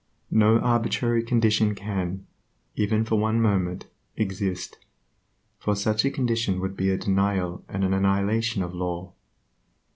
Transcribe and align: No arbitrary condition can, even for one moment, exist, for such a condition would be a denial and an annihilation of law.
No 0.31 0.57
arbitrary 0.57 1.21
condition 1.21 1.75
can, 1.75 2.25
even 2.73 3.05
for 3.05 3.19
one 3.19 3.39
moment, 3.39 3.85
exist, 4.15 4.79
for 5.59 5.75
such 5.75 6.03
a 6.05 6.09
condition 6.09 6.59
would 6.59 6.75
be 6.75 6.89
a 6.89 6.97
denial 6.97 7.63
and 7.69 7.83
an 7.83 7.93
annihilation 7.93 8.63
of 8.63 8.73
law. 8.73 9.13